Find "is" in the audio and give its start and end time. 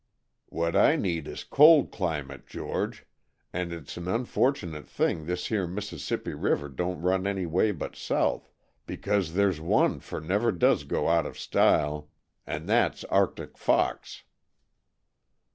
1.27-1.43